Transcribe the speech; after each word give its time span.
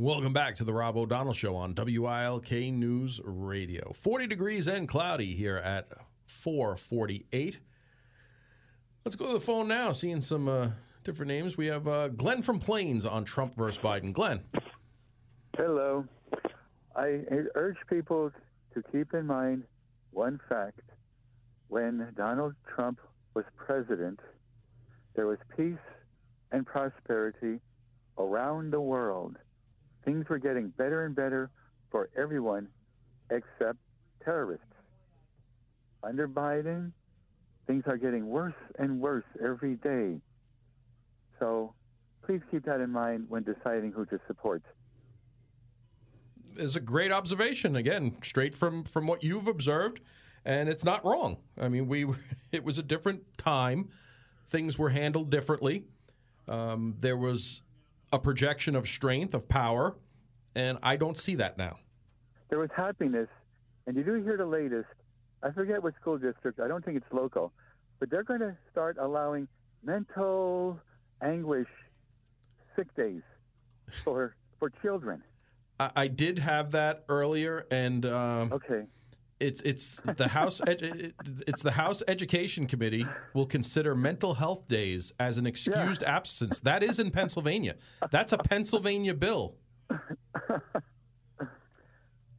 Welcome 0.00 0.32
back 0.32 0.54
to 0.54 0.62
the 0.64 0.72
Rob 0.72 0.96
O'Donnell 0.96 1.32
Show 1.32 1.56
on 1.56 1.74
WILK 1.74 2.52
News 2.72 3.20
Radio. 3.24 3.92
40 3.96 4.28
degrees 4.28 4.68
and 4.68 4.86
cloudy 4.86 5.34
here 5.34 5.56
at 5.56 5.88
448. 6.26 7.58
Let's 9.04 9.16
go 9.16 9.26
to 9.26 9.32
the 9.32 9.40
phone 9.40 9.66
now, 9.66 9.90
seeing 9.90 10.20
some 10.20 10.48
uh, 10.48 10.68
different 11.02 11.30
names. 11.30 11.56
We 11.56 11.66
have 11.66 11.88
uh, 11.88 12.08
Glen 12.10 12.42
from 12.42 12.60
Plains 12.60 13.04
on 13.06 13.24
Trump 13.24 13.56
versus 13.56 13.82
Biden. 13.82 14.12
Glen. 14.12 14.44
Hello. 15.56 16.04
I 16.94 17.22
urge 17.56 17.78
people 17.90 18.30
to 18.74 18.82
keep 18.92 19.14
in 19.14 19.26
mind 19.26 19.64
one 20.12 20.38
fact. 20.48 20.80
When 21.66 22.12
Donald 22.16 22.54
Trump 22.72 23.00
was 23.34 23.46
president, 23.56 24.20
there 25.16 25.26
was 25.26 25.38
peace 25.56 25.74
and 26.52 26.64
prosperity 26.64 27.58
around 28.16 28.72
the 28.72 28.80
world. 28.80 29.38
Things 30.08 30.26
were 30.30 30.38
getting 30.38 30.68
better 30.78 31.04
and 31.04 31.14
better 31.14 31.50
for 31.90 32.08
everyone 32.16 32.66
except 33.30 33.76
terrorists. 34.24 34.64
Under 36.02 36.26
Biden, 36.26 36.92
things 37.66 37.82
are 37.86 37.98
getting 37.98 38.26
worse 38.26 38.54
and 38.78 39.02
worse 39.02 39.26
every 39.44 39.74
day. 39.74 40.18
So 41.38 41.74
please 42.24 42.40
keep 42.50 42.64
that 42.64 42.80
in 42.80 42.90
mind 42.90 43.26
when 43.28 43.42
deciding 43.42 43.92
who 43.92 44.06
to 44.06 44.18
support. 44.26 44.62
Is 46.56 46.74
a 46.74 46.80
great 46.80 47.12
observation. 47.12 47.76
Again, 47.76 48.16
straight 48.22 48.54
from 48.54 48.84
from 48.84 49.06
what 49.06 49.22
you've 49.22 49.46
observed, 49.46 50.00
and 50.42 50.70
it's 50.70 50.84
not 50.84 51.04
wrong. 51.04 51.36
I 51.60 51.68
mean, 51.68 51.86
we 51.86 52.06
it 52.50 52.64
was 52.64 52.78
a 52.78 52.82
different 52.82 53.24
time. 53.36 53.90
Things 54.48 54.78
were 54.78 54.88
handled 54.88 55.28
differently. 55.28 55.84
Um, 56.48 56.94
there 56.98 57.18
was 57.18 57.60
a 58.12 58.18
projection 58.18 58.74
of 58.74 58.86
strength, 58.88 59.34
of 59.34 59.48
power, 59.48 59.96
and 60.54 60.78
I 60.82 60.96
don't 60.96 61.18
see 61.18 61.34
that 61.36 61.58
now. 61.58 61.76
There 62.50 62.58
was 62.58 62.70
happiness, 62.74 63.28
and 63.86 63.96
you 63.96 64.02
do 64.02 64.14
hear 64.22 64.36
the 64.36 64.46
latest. 64.46 64.88
I 65.42 65.50
forget 65.50 65.82
what 65.82 65.94
school 66.00 66.18
district. 66.18 66.60
I 66.60 66.68
don't 66.68 66.84
think 66.84 66.96
it's 66.96 67.12
local, 67.12 67.52
but 68.00 68.10
they're 68.10 68.24
going 68.24 68.40
to 68.40 68.56
start 68.70 68.96
allowing 68.98 69.46
mental 69.84 70.80
anguish 71.22 71.68
sick 72.76 72.94
days 72.96 73.22
for 74.04 74.34
for 74.58 74.70
children. 74.82 75.22
I, 75.78 75.90
I 75.94 76.06
did 76.08 76.38
have 76.38 76.72
that 76.72 77.04
earlier, 77.08 77.66
and 77.70 78.04
um, 78.06 78.52
okay. 78.52 78.82
It's 79.40 79.60
it's 79.60 80.00
the 80.16 80.26
House 80.26 80.60
edu- 80.66 81.12
it's 81.46 81.62
the 81.62 81.70
House 81.70 82.02
Education 82.08 82.66
Committee 82.66 83.06
will 83.34 83.46
consider 83.46 83.94
mental 83.94 84.34
health 84.34 84.66
days 84.66 85.12
as 85.20 85.38
an 85.38 85.46
excused 85.46 86.02
yeah. 86.02 86.16
absence. 86.16 86.60
That 86.60 86.82
is 86.82 86.98
in 86.98 87.10
Pennsylvania. 87.12 87.76
That's 88.10 88.32
a 88.32 88.38
Pennsylvania 88.38 89.14
bill. 89.14 89.54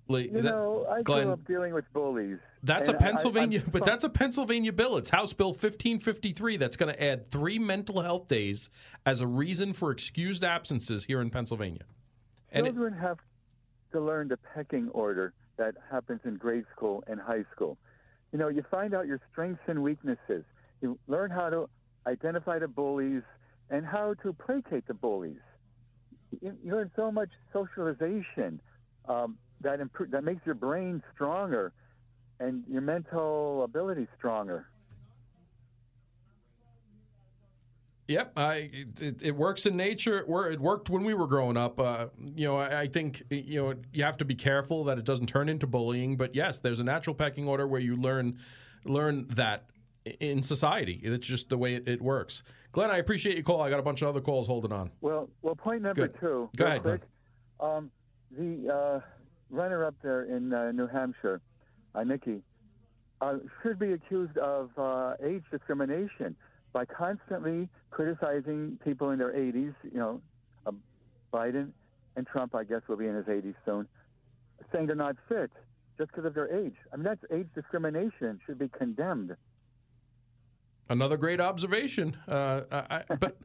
you 0.10 0.42
know, 0.42 0.86
I 0.90 1.02
Glen, 1.04 1.24
grew 1.24 1.34
up 1.34 1.48
dealing 1.48 1.74
with 1.74 1.86
bullies. 1.94 2.38
That's 2.64 2.90
a 2.90 2.94
Pennsylvania, 2.94 3.64
I, 3.66 3.70
but 3.70 3.86
that's 3.86 4.04
a 4.04 4.10
Pennsylvania 4.10 4.74
bill. 4.74 4.98
It's 4.98 5.10
House 5.10 5.32
Bill 5.32 5.50
1553 5.50 6.58
that's 6.58 6.76
going 6.76 6.94
to 6.94 7.02
add 7.02 7.30
three 7.30 7.60
mental 7.60 8.02
health 8.02 8.28
days 8.28 8.70
as 9.06 9.22
a 9.22 9.28
reason 9.28 9.72
for 9.72 9.92
excused 9.92 10.44
absences 10.44 11.06
here 11.06 11.22
in 11.22 11.30
Pennsylvania. 11.30 11.84
And 12.52 12.66
Children 12.66 12.94
it, 12.96 13.00
have 13.00 13.20
to 13.94 14.02
learn 14.02 14.28
the 14.28 14.38
pecking 14.38 14.90
order 14.90 15.34
that 15.60 15.76
happens 15.92 16.22
in 16.26 16.38
grade 16.38 16.66
school 16.76 17.04
and 17.06 17.20
high 17.20 17.46
school. 17.54 17.78
You 18.32 18.40
know, 18.40 18.48
you 18.48 18.64
find 18.72 18.96
out 18.96 19.06
your 19.06 19.20
strengths 19.32 19.62
and 19.68 19.84
weaknesses. 19.84 20.44
You 20.82 20.98
learn 21.08 21.30
how 21.30 21.50
to 21.50 21.70
identify 22.08 22.58
the 22.58 22.68
bullies 22.68 23.24
and 23.70 23.86
how 23.86 24.16
to 24.24 24.34
placate 24.34 24.88
the 24.88 24.94
bullies. 24.94 25.44
You, 26.42 26.56
learn 26.64 26.90
so 26.96 27.12
much 27.12 27.30
socialization 27.54 28.62
um, 29.08 29.38
that 29.62 29.80
improve, 29.80 30.12
that 30.12 30.24
makes 30.24 30.46
your 30.46 30.56
brain 30.56 31.04
stronger 31.14 31.74
and 32.40 32.64
your 32.68 32.82
mental 32.82 33.64
ability 33.64 34.08
stronger. 34.18 34.68
Yep, 38.10 38.32
I, 38.38 38.72
it, 39.00 39.22
it, 39.22 39.36
works 39.36 39.68
in 39.68 39.78
nature. 39.78 40.18
It, 40.18 40.54
it, 40.54 40.60
worked 40.60 40.90
when 40.90 41.04
we 41.04 41.14
were 41.14 41.28
growing 41.28 41.58
up. 41.58 41.80
Uh, 41.80 42.08
you 42.36 42.48
know, 42.48 42.58
I, 42.58 42.82
I, 42.82 42.88
think 42.88 43.22
you 43.30 43.62
know 43.62 43.76
you 43.94 44.04
have 44.04 44.18
to 44.18 44.26
be 44.26 44.34
careful 44.34 44.84
that 44.86 44.98
it 44.98 45.06
doesn't 45.06 45.28
turn 45.28 45.48
into 45.48 45.68
bullying. 45.68 46.18
But 46.18 46.34
yes, 46.34 46.58
there's 46.58 46.80
a 46.80 46.84
natural 46.84 47.14
pecking 47.14 47.48
order 47.48 47.68
where 47.68 47.80
you 47.80 47.96
learn 47.96 48.40
learn 48.84 49.28
that 49.36 49.70
in 50.20 50.42
society. 50.42 51.00
It's 51.04 51.28
just 51.28 51.50
the 51.50 51.58
way 51.60 51.76
it, 51.76 51.88
it 51.88 52.02
works. 52.02 52.42
Glen, 52.72 52.90
I 52.90 52.98
appreciate 52.98 53.36
your 53.36 53.44
call. 53.44 53.62
I 53.62 53.70
got 53.70 53.80
a 53.80 53.84
bunch 53.84 54.02
of 54.02 54.08
other 54.08 54.22
calls 54.22 54.48
holding 54.48 54.72
on. 54.72 54.90
Well, 55.02 55.30
well, 55.44 55.56
point 55.56 55.84
number 55.84 56.08
Good. 56.08 56.20
two. 56.20 56.50
Go 56.56 56.66
ahead, 56.66 56.82
quick. 56.82 57.02
Um, 57.60 57.92
the 58.32 58.74
uh, 58.74 59.00
runner 59.52 59.86
up 59.86 59.94
there 60.02 60.24
in 60.24 60.52
uh, 60.52 60.72
New 60.72 60.88
Hampshire, 60.88 61.42
uh, 61.94 62.04
Nikki, 62.04 62.42
uh, 63.22 63.36
should 63.62 63.78
be 63.78 63.94
accused 63.94 64.38
of 64.40 64.72
uh, 64.80 65.14
age 65.24 65.44
discrimination 65.52 66.36
by 66.74 66.86
constantly 66.86 67.70
criticizing 67.92 68.78
people 68.84 69.12
in 69.12 69.20
their 69.20 69.34
80s, 69.34 69.74
you 69.84 70.00
know, 70.00 70.22
uh, 70.66 70.72
Biden 71.34 71.70
and 72.16 72.28
Trump, 72.28 72.56
I 72.56 72.64
guess, 72.64 72.82
will 72.88 72.98
be 72.98 73.08
in 73.08 73.16
his 73.16 73.26
80s 73.26 73.56
soon, 73.66 73.88
saying 74.72 74.88
they're 74.88 74.96
not 74.96 75.16
fit 75.28 75.52
just 75.98 76.12
because 76.12 76.26
of 76.26 76.34
their 76.34 76.54
age. 76.54 76.76
I 76.94 76.98
mean, 76.98 77.04
that's 77.04 77.24
age 77.32 77.48
discrimination, 77.56 78.40
should 78.46 78.60
be 78.60 78.70
condemned. 78.70 79.36
Another 80.90 81.18
great 81.18 81.40
observation. 81.40 82.16
Uh, 82.28 82.62
I, 82.72 83.04
but. 83.20 83.38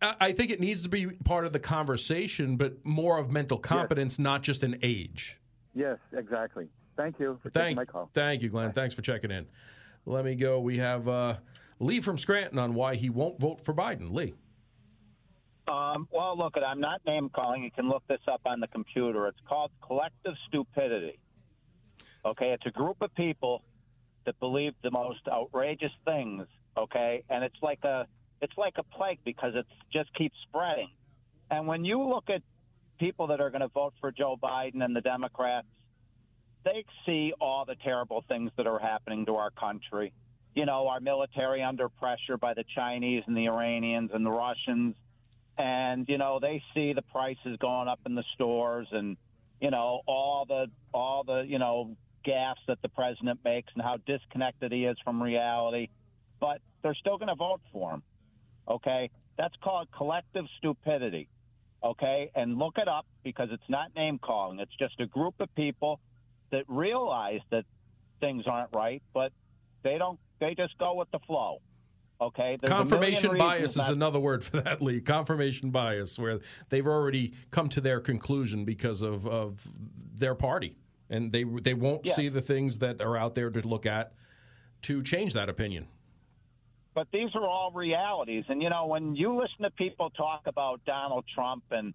I 0.00 0.30
think 0.30 0.52
it 0.52 0.60
needs 0.60 0.82
to 0.82 0.88
be 0.88 1.08
part 1.08 1.44
of 1.44 1.52
the 1.52 1.58
conversation, 1.58 2.56
but 2.56 2.86
more 2.86 3.18
of 3.18 3.32
mental 3.32 3.58
competence, 3.58 4.12
yes. 4.12 4.18
not 4.20 4.44
just 4.44 4.62
an 4.62 4.78
age. 4.80 5.40
Yes, 5.74 5.98
exactly. 6.16 6.68
Thank 6.96 7.18
you 7.18 7.36
for 7.42 7.50
thank, 7.50 7.64
taking 7.64 7.76
my 7.76 7.84
call. 7.84 8.10
Thank 8.14 8.42
you, 8.42 8.48
Glen. 8.48 8.68
Bye. 8.68 8.74
Thanks 8.74 8.94
for 8.94 9.02
checking 9.02 9.32
in. 9.32 9.46
Let 10.06 10.24
me 10.24 10.36
go. 10.36 10.60
We 10.60 10.78
have 10.78 11.08
uh, 11.08 11.34
Lee 11.80 12.00
from 12.00 12.18
Scranton 12.18 12.58
on 12.58 12.74
why 12.74 12.94
he 12.94 13.10
won't 13.10 13.40
vote 13.40 13.64
for 13.64 13.74
Biden. 13.74 14.12
Lee. 14.12 14.34
Um, 15.66 16.06
well, 16.10 16.36
look, 16.36 16.54
I'm 16.56 16.80
not 16.80 17.00
name 17.06 17.30
calling. 17.30 17.64
You 17.64 17.70
can 17.70 17.88
look 17.88 18.02
this 18.06 18.20
up 18.28 18.42
on 18.44 18.60
the 18.60 18.68
computer. 18.68 19.26
It's 19.28 19.40
called 19.48 19.70
collective 19.84 20.34
stupidity. 20.46 21.18
Okay, 22.24 22.50
it's 22.50 22.66
a 22.66 22.70
group 22.70 22.98
of 23.00 23.14
people 23.14 23.62
that 24.26 24.38
believe 24.40 24.74
the 24.82 24.90
most 24.90 25.20
outrageous 25.26 25.92
things. 26.04 26.46
Okay, 26.76 27.24
and 27.30 27.42
it's 27.42 27.56
like 27.62 27.82
a 27.84 28.06
it's 28.42 28.56
like 28.58 28.74
a 28.76 28.82
plague 28.82 29.20
because 29.24 29.54
it 29.54 29.66
just 29.92 30.12
keeps 30.14 30.36
spreading. 30.48 30.90
And 31.50 31.66
when 31.66 31.84
you 31.84 32.02
look 32.02 32.28
at 32.28 32.42
people 32.98 33.28
that 33.28 33.40
are 33.40 33.50
going 33.50 33.62
to 33.62 33.68
vote 33.68 33.94
for 34.00 34.12
Joe 34.12 34.36
Biden 34.42 34.84
and 34.84 34.94
the 34.94 35.00
Democrats, 35.00 35.66
they 36.64 36.84
see 37.06 37.32
all 37.40 37.64
the 37.64 37.74
terrible 37.76 38.22
things 38.28 38.50
that 38.56 38.66
are 38.66 38.78
happening 38.78 39.24
to 39.26 39.36
our 39.36 39.50
country 39.50 40.12
you 40.54 40.66
know, 40.66 40.88
our 40.88 41.00
military 41.00 41.62
under 41.62 41.88
pressure 41.88 42.36
by 42.36 42.54
the 42.54 42.64
Chinese 42.74 43.22
and 43.26 43.36
the 43.36 43.46
Iranians 43.46 44.10
and 44.12 44.24
the 44.24 44.30
Russians. 44.30 44.96
And, 45.58 46.08
you 46.08 46.18
know, 46.18 46.38
they 46.40 46.62
see 46.74 46.92
the 46.92 47.02
prices 47.02 47.56
going 47.60 47.88
up 47.88 48.00
in 48.06 48.14
the 48.14 48.24
stores 48.34 48.88
and, 48.92 49.16
you 49.60 49.70
know, 49.70 50.00
all 50.06 50.44
the, 50.46 50.66
all 50.92 51.22
the, 51.24 51.44
you 51.46 51.58
know, 51.58 51.96
gaffes 52.26 52.64
that 52.66 52.80
the 52.82 52.88
president 52.88 53.40
makes 53.44 53.70
and 53.74 53.82
how 53.82 53.98
disconnected 54.06 54.72
he 54.72 54.84
is 54.84 54.96
from 55.04 55.22
reality. 55.22 55.88
But 56.40 56.60
they're 56.82 56.94
still 56.94 57.18
going 57.18 57.28
to 57.28 57.34
vote 57.34 57.60
for 57.72 57.92
him. 57.92 58.02
Okay. 58.68 59.10
That's 59.36 59.54
called 59.62 59.88
collective 59.96 60.46
stupidity. 60.58 61.28
Okay. 61.84 62.30
And 62.34 62.58
look 62.58 62.78
it 62.78 62.88
up 62.88 63.06
because 63.22 63.48
it's 63.52 63.68
not 63.68 63.94
name 63.94 64.18
calling. 64.18 64.58
It's 64.60 64.74
just 64.78 64.98
a 65.00 65.06
group 65.06 65.34
of 65.40 65.54
people 65.54 66.00
that 66.50 66.64
realize 66.68 67.40
that 67.50 67.64
things 68.20 68.44
aren't 68.46 68.70
right, 68.72 69.02
but 69.14 69.32
they 69.82 69.96
don't 69.98 70.18
they 70.40 70.54
just 70.54 70.76
go 70.78 70.94
with 70.94 71.10
the 71.12 71.18
flow. 71.20 71.60
Okay. 72.20 72.58
There's 72.60 72.70
Confirmation 72.70 73.38
bias 73.38 73.76
is 73.76 73.88
another 73.88 74.20
word 74.20 74.44
for 74.44 74.60
that, 74.60 74.82
Lee. 74.82 75.00
Confirmation 75.00 75.70
bias, 75.70 76.18
where 76.18 76.40
they've 76.68 76.86
already 76.86 77.32
come 77.50 77.68
to 77.70 77.80
their 77.80 78.00
conclusion 78.00 78.64
because 78.64 79.00
of, 79.00 79.26
of 79.26 79.66
their 80.14 80.34
party, 80.34 80.76
and 81.08 81.32
they 81.32 81.44
they 81.44 81.74
won't 81.74 82.06
yeah. 82.06 82.12
see 82.12 82.28
the 82.28 82.42
things 82.42 82.78
that 82.78 83.00
are 83.00 83.16
out 83.16 83.34
there 83.34 83.50
to 83.50 83.66
look 83.66 83.86
at 83.86 84.12
to 84.82 85.02
change 85.02 85.32
that 85.32 85.48
opinion. 85.48 85.86
But 86.94 87.06
these 87.12 87.30
are 87.34 87.46
all 87.46 87.70
realities, 87.72 88.44
and 88.48 88.62
you 88.62 88.68
know 88.68 88.86
when 88.86 89.16
you 89.16 89.34
listen 89.34 89.62
to 89.62 89.70
people 89.70 90.10
talk 90.10 90.42
about 90.44 90.84
Donald 90.84 91.24
Trump, 91.34 91.64
and 91.70 91.94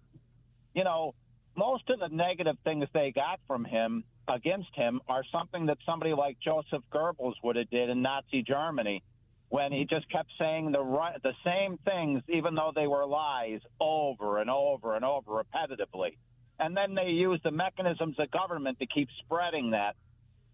you 0.74 0.82
know 0.82 1.14
most 1.56 1.88
of 1.88 2.00
the 2.00 2.08
negative 2.08 2.56
things 2.64 2.88
they 2.92 3.12
got 3.12 3.38
from 3.46 3.64
him 3.64 4.02
against 4.28 4.74
him 4.74 5.00
are 5.08 5.22
something 5.32 5.66
that 5.66 5.78
somebody 5.86 6.12
like 6.12 6.38
Joseph 6.40 6.82
Goebbels 6.92 7.34
would 7.42 7.56
have 7.56 7.70
did 7.70 7.90
in 7.90 8.02
Nazi 8.02 8.42
Germany 8.42 9.02
when 9.48 9.72
he 9.72 9.84
just 9.84 10.10
kept 10.10 10.28
saying 10.38 10.72
the 10.72 10.82
right, 10.82 11.22
the 11.22 11.34
same 11.44 11.78
things 11.84 12.22
even 12.28 12.54
though 12.54 12.72
they 12.74 12.86
were 12.86 13.06
lies 13.06 13.60
over 13.80 14.38
and 14.38 14.50
over 14.50 14.96
and 14.96 15.04
over 15.04 15.42
repetitively. 15.42 16.16
And 16.58 16.76
then 16.76 16.94
they 16.94 17.10
used 17.10 17.42
the 17.44 17.50
mechanisms 17.50 18.16
of 18.18 18.30
government 18.30 18.78
to 18.80 18.86
keep 18.86 19.08
spreading 19.24 19.70
that. 19.70 19.94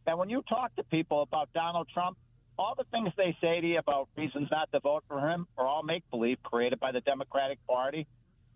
And 0.06 0.18
when 0.18 0.28
you 0.28 0.42
talk 0.48 0.74
to 0.76 0.82
people 0.84 1.22
about 1.22 1.52
Donald 1.54 1.88
Trump, 1.94 2.18
all 2.58 2.74
the 2.76 2.84
things 2.90 3.10
they 3.16 3.36
say 3.40 3.60
to 3.60 3.66
you 3.66 3.78
about 3.78 4.08
reasons 4.16 4.48
not 4.50 4.70
to 4.72 4.80
vote 4.80 5.04
for 5.08 5.20
him 5.20 5.46
are 5.56 5.66
all 5.66 5.82
make 5.82 6.02
believe 6.10 6.42
created 6.42 6.80
by 6.80 6.92
the 6.92 7.00
Democratic 7.00 7.58
Party 7.66 8.06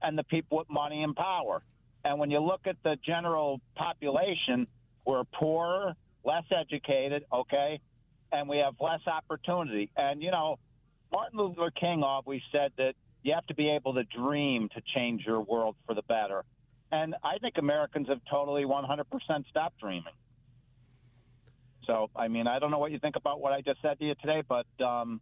and 0.02 0.18
the 0.18 0.24
people 0.24 0.58
with 0.58 0.68
money 0.68 1.02
and 1.02 1.16
power. 1.16 1.62
And 2.04 2.18
when 2.18 2.30
you 2.30 2.40
look 2.40 2.66
at 2.66 2.76
the 2.82 2.96
general 3.04 3.60
population, 3.74 4.66
we're 5.06 5.24
poorer, 5.24 5.94
less 6.24 6.44
educated, 6.50 7.24
okay, 7.32 7.80
and 8.32 8.48
we 8.48 8.58
have 8.58 8.74
less 8.80 9.00
opportunity. 9.06 9.90
And 9.96 10.22
you 10.22 10.30
know, 10.30 10.58
Martin 11.12 11.38
Luther 11.38 11.70
King 11.70 12.02
always 12.02 12.42
said 12.52 12.72
that 12.76 12.94
you 13.22 13.32
have 13.32 13.46
to 13.46 13.54
be 13.54 13.70
able 13.70 13.94
to 13.94 14.04
dream 14.04 14.68
to 14.74 14.82
change 14.94 15.24
your 15.24 15.40
world 15.40 15.76
for 15.86 15.94
the 15.94 16.02
better. 16.02 16.44
And 16.92 17.14
I 17.24 17.38
think 17.38 17.54
Americans 17.58 18.08
have 18.08 18.20
totally 18.30 18.64
100% 18.64 19.04
stopped 19.48 19.80
dreaming. 19.80 20.04
So, 21.86 22.10
I 22.14 22.28
mean, 22.28 22.46
I 22.46 22.58
don't 22.58 22.70
know 22.70 22.78
what 22.78 22.92
you 22.92 22.98
think 22.98 23.16
about 23.16 23.40
what 23.40 23.52
I 23.52 23.60
just 23.60 23.80
said 23.82 23.98
to 23.98 24.04
you 24.04 24.14
today, 24.16 24.42
but 24.48 24.66
um, 24.84 25.20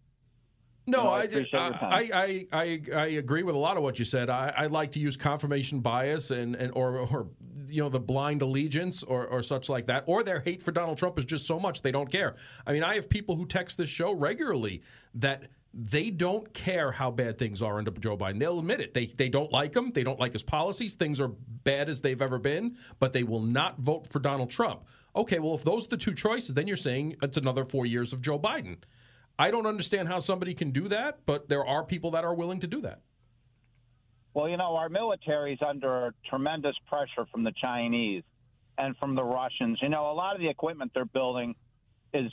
no, 0.86 1.08
I, 1.08 1.22
I. 1.22 1.46
I, 1.54 2.10
I, 2.12 2.46
I, 2.52 2.80
I 2.94 3.06
agree 3.06 3.42
with 3.42 3.54
a 3.54 3.58
lot 3.58 3.76
of 3.76 3.82
what 3.82 3.98
you 3.98 4.04
said. 4.04 4.28
I, 4.28 4.52
I 4.54 4.66
like 4.66 4.92
to 4.92 4.98
use 4.98 5.16
confirmation 5.16 5.80
bias 5.80 6.30
and, 6.30 6.54
and 6.56 6.72
or, 6.74 6.98
or 6.98 7.28
you 7.68 7.82
know 7.82 7.88
the 7.88 8.00
blind 8.00 8.42
allegiance 8.42 9.02
or, 9.02 9.26
or 9.26 9.42
such 9.42 9.68
like 9.68 9.86
that, 9.86 10.04
or 10.06 10.22
their 10.22 10.40
hate 10.40 10.62
for 10.62 10.72
Donald 10.72 10.98
Trump 10.98 11.18
is 11.18 11.24
just 11.24 11.46
so 11.46 11.58
much 11.58 11.82
they 11.82 11.92
don't 11.92 12.10
care. 12.10 12.36
I 12.66 12.72
mean, 12.72 12.82
I 12.82 12.94
have 12.94 13.08
people 13.08 13.36
who 13.36 13.46
text 13.46 13.78
this 13.78 13.90
show 13.90 14.12
regularly 14.12 14.82
that 15.14 15.44
they 15.72 16.10
don't 16.10 16.52
care 16.54 16.92
how 16.92 17.10
bad 17.10 17.36
things 17.36 17.60
are 17.60 17.78
under 17.78 17.90
Joe 17.90 18.16
Biden. 18.16 18.38
They'll 18.38 18.60
admit 18.60 18.80
it. 18.80 18.94
They 18.94 19.06
they 19.06 19.28
don't 19.28 19.50
like 19.50 19.74
him. 19.74 19.90
They 19.92 20.04
don't 20.04 20.20
like 20.20 20.32
his 20.32 20.42
policies. 20.42 20.94
Things 20.94 21.20
are 21.20 21.28
bad 21.28 21.88
as 21.88 22.00
they've 22.00 22.22
ever 22.22 22.38
been, 22.38 22.76
but 22.98 23.12
they 23.12 23.24
will 23.24 23.40
not 23.40 23.78
vote 23.80 24.06
for 24.10 24.20
Donald 24.20 24.50
Trump. 24.50 24.82
Okay, 25.16 25.38
well, 25.38 25.54
if 25.54 25.64
those 25.64 25.86
are 25.86 25.90
the 25.90 25.96
two 25.96 26.14
choices, 26.14 26.54
then 26.54 26.66
you're 26.66 26.76
saying 26.76 27.16
it's 27.22 27.36
another 27.36 27.64
four 27.64 27.86
years 27.86 28.12
of 28.12 28.20
Joe 28.20 28.38
Biden. 28.38 28.78
I 29.38 29.50
don't 29.50 29.66
understand 29.66 30.08
how 30.08 30.20
somebody 30.20 30.54
can 30.54 30.70
do 30.70 30.88
that, 30.88 31.20
but 31.26 31.48
there 31.48 31.64
are 31.66 31.84
people 31.84 32.12
that 32.12 32.24
are 32.24 32.34
willing 32.34 32.60
to 32.60 32.66
do 32.66 32.80
that. 32.82 33.00
Well, 34.34 34.48
you 34.48 34.56
know, 34.56 34.74
our 34.76 34.88
military's 34.88 35.60
under 35.66 36.12
tremendous 36.28 36.74
pressure 36.88 37.24
from 37.30 37.44
the 37.44 37.52
Chinese 37.52 38.24
and 38.76 38.96
from 38.96 39.14
the 39.14 39.22
Russians. 39.22 39.78
You 39.80 39.88
know, 39.88 40.10
a 40.10 40.12
lot 40.14 40.34
of 40.34 40.40
the 40.40 40.48
equipment 40.48 40.90
they're 40.92 41.04
building 41.04 41.54
is 42.12 42.32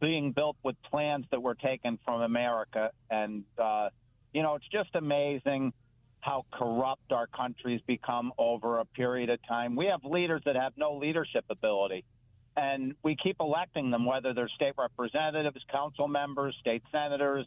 being 0.00 0.32
built 0.32 0.56
with 0.64 0.74
plans 0.90 1.24
that 1.30 1.40
were 1.40 1.54
taken 1.54 1.98
from 2.04 2.22
America. 2.22 2.90
And, 3.08 3.44
uh, 3.56 3.90
you 4.34 4.42
know, 4.42 4.56
it's 4.56 4.68
just 4.70 4.94
amazing 4.94 5.72
how 6.20 6.44
corrupt 6.52 7.12
our 7.12 7.28
country's 7.28 7.80
become 7.86 8.32
over 8.36 8.80
a 8.80 8.84
period 8.84 9.30
of 9.30 9.38
time. 9.46 9.76
We 9.76 9.86
have 9.86 10.04
leaders 10.04 10.42
that 10.44 10.56
have 10.56 10.72
no 10.76 10.96
leadership 10.96 11.44
ability. 11.48 12.04
And 12.56 12.94
we 13.04 13.16
keep 13.22 13.36
electing 13.38 13.90
them, 13.90 14.04
whether 14.06 14.34
they're 14.34 14.48
state 14.48 14.74
representatives, 14.76 15.64
council 15.70 16.08
members, 16.08 16.56
state 16.58 16.82
senators, 16.90 17.46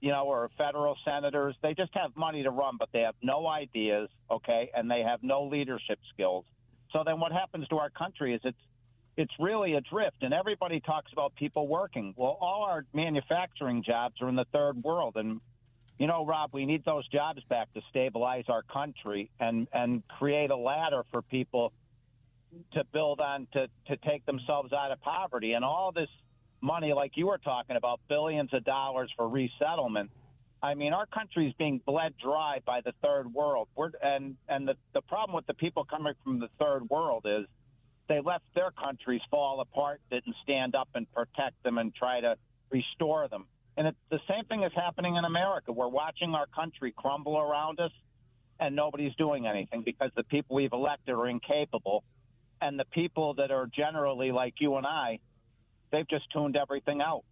you 0.00 0.10
know, 0.10 0.24
or 0.24 0.50
federal 0.58 0.96
senators. 1.04 1.56
They 1.62 1.74
just 1.74 1.92
have 1.94 2.16
money 2.16 2.42
to 2.42 2.50
run, 2.50 2.76
but 2.78 2.88
they 2.92 3.00
have 3.00 3.14
no 3.22 3.46
ideas, 3.46 4.08
okay, 4.30 4.70
and 4.74 4.90
they 4.90 5.02
have 5.02 5.22
no 5.22 5.44
leadership 5.44 5.98
skills. 6.12 6.44
So 6.92 7.02
then 7.04 7.20
what 7.20 7.32
happens 7.32 7.66
to 7.68 7.78
our 7.78 7.90
country 7.90 8.34
is 8.34 8.40
it's 8.44 8.58
it's 9.16 9.32
really 9.40 9.74
adrift 9.74 10.18
and 10.20 10.34
everybody 10.34 10.78
talks 10.80 11.10
about 11.12 11.34
people 11.36 11.66
working. 11.66 12.12
Well, 12.16 12.36
all 12.38 12.64
our 12.64 12.84
manufacturing 12.92 13.82
jobs 13.82 14.20
are 14.20 14.28
in 14.28 14.36
the 14.36 14.44
third 14.52 14.82
world 14.82 15.16
and 15.16 15.40
you 15.98 16.06
know, 16.06 16.26
Rob, 16.26 16.50
we 16.52 16.66
need 16.66 16.84
those 16.84 17.08
jobs 17.08 17.42
back 17.48 17.72
to 17.72 17.80
stabilize 17.88 18.44
our 18.48 18.62
country 18.62 19.30
and 19.40 19.66
and 19.72 20.06
create 20.06 20.50
a 20.50 20.56
ladder 20.56 21.02
for 21.10 21.22
people 21.22 21.72
to 22.72 22.84
build 22.92 23.20
on 23.20 23.48
to 23.54 23.68
to 23.88 23.96
take 23.96 24.24
themselves 24.26 24.72
out 24.72 24.90
of 24.92 25.00
poverty 25.00 25.52
and 25.52 25.64
all 25.64 25.92
this 25.92 26.10
money 26.60 26.92
like 26.92 27.12
you 27.16 27.26
were 27.26 27.38
talking 27.38 27.76
about 27.76 28.00
billions 28.08 28.52
of 28.52 28.64
dollars 28.64 29.10
for 29.16 29.28
resettlement. 29.28 30.10
I 30.62 30.74
mean 30.74 30.92
our 30.92 31.06
country's 31.06 31.54
being 31.58 31.80
bled 31.84 32.14
dry 32.22 32.60
by 32.64 32.80
the 32.80 32.92
third 33.02 33.32
world. 33.32 33.68
We're 33.76 33.90
and 34.02 34.36
and 34.48 34.66
the 34.66 34.74
the 34.94 35.02
problem 35.02 35.36
with 35.36 35.46
the 35.46 35.54
people 35.54 35.84
coming 35.84 36.14
from 36.24 36.40
the 36.40 36.48
third 36.58 36.88
world 36.88 37.26
is 37.26 37.46
they 38.08 38.20
left 38.20 38.44
their 38.54 38.70
countries 38.70 39.20
fall 39.30 39.60
apart 39.60 40.00
didn't 40.10 40.36
stand 40.42 40.74
up 40.74 40.88
and 40.94 41.10
protect 41.12 41.62
them 41.62 41.78
and 41.78 41.94
try 41.94 42.20
to 42.20 42.36
restore 42.70 43.28
them. 43.28 43.46
And 43.76 43.88
it's 43.88 43.98
the 44.10 44.20
same 44.28 44.44
thing 44.44 44.62
is 44.62 44.72
happening 44.74 45.16
in 45.16 45.24
america. 45.24 45.72
We're 45.72 45.88
watching 45.88 46.34
our 46.34 46.46
country 46.46 46.94
crumble 46.96 47.38
around 47.38 47.78
us 47.80 47.92
and 48.58 48.74
nobody's 48.74 49.14
doing 49.16 49.46
anything 49.46 49.82
because 49.82 50.10
the 50.16 50.24
people 50.24 50.56
we've 50.56 50.72
elected 50.72 51.14
are 51.14 51.28
incapable. 51.28 52.04
And 52.60 52.78
the 52.78 52.86
people 52.86 53.34
that 53.34 53.50
are 53.50 53.66
generally 53.66 54.32
like 54.32 54.54
you 54.60 54.76
and 54.76 54.86
I, 54.86 55.18
they've 55.90 56.08
just 56.08 56.30
tuned 56.32 56.56
everything 56.56 57.00
out. 57.00 57.24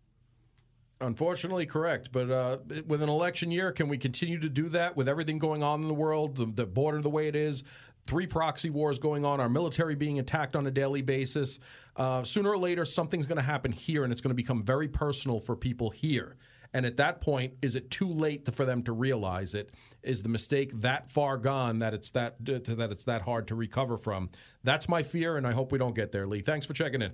Unfortunately, 1.01 1.67
correct. 1.67 2.11
But 2.13 2.31
uh, 2.31 2.59
with 2.87 3.03
an 3.03 3.09
election 3.09 3.51
year, 3.51 3.73
can 3.73 3.89
we 3.89 3.99
continue 3.99 4.39
to 4.39 4.49
do 4.49 4.69
that 4.71 4.97
with 4.97 5.09
everything 5.09 5.39
going 5.39 5.63
on 5.63 5.83
in 5.83 5.89
the 5.89 5.95
world, 5.95 6.37
the, 6.37 6.47
the 6.47 6.67
border 6.67 7.01
the 7.01 7.11
way 7.11 7.29
it 7.29 7.37
is, 7.37 7.65
three 8.07 8.27
proxy 8.27 8.71
wars 8.71 8.99
going 8.99 9.25
on, 9.25 9.41
our 9.41 9.49
military 9.49 9.97
being 9.97 10.19
attacked 10.19 10.57
on 10.57 10.67
a 10.67 10.71
daily 10.71 11.03
basis? 11.03 11.59
Uh, 11.97 12.23
sooner 12.23 12.51
or 12.51 12.59
later, 12.59 12.85
something's 12.85 13.27
going 13.27 13.37
to 13.37 13.43
happen 13.43 13.73
here, 13.73 14.05
and 14.05 14.13
it's 14.13 14.23
going 14.23 14.31
to 14.31 14.35
become 14.35 14.63
very 14.63 14.89
personal 14.89 15.41
for 15.41 15.57
people 15.57 15.91
here. 15.91 16.37
And 16.73 16.85
at 16.85 16.97
that 16.97 17.21
point, 17.21 17.55
is 17.63 17.77
it 17.77 17.91
too 17.91 18.09
late 18.09 18.53
for 18.53 18.65
them 18.65 18.83
to 18.83 18.93
realize 18.93 19.55
it? 19.55 19.71
Is 20.03 20.23
the 20.23 20.29
mistake 20.29 20.73
that 20.81 21.09
far 21.09 21.39
gone 21.39 21.79
that 21.79 21.95
it's 21.95 22.11
that 22.11 22.35
that 22.45 22.91
it's 22.91 23.05
that 23.05 23.23
hard 23.23 23.47
to 23.49 23.55
recover 23.55 23.97
from? 23.97 24.29
That's 24.65 24.89
my 24.89 25.05
fear, 25.05 25.37
and 25.37 25.47
I 25.47 25.53
hope 25.53 25.71
we 25.71 25.79
don't 25.79 25.95
get 25.95 26.11
there, 26.11 26.27
Lee. 26.27 26.41
Thanks 26.41 26.67
for 26.67 26.73
checking 26.73 27.01
in. 27.01 27.13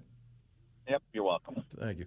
Yep, 0.91 1.03
you're 1.13 1.25
welcome. 1.25 1.63
Thank 1.79 2.01
you. 2.01 2.07